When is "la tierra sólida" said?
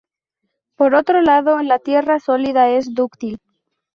1.61-2.69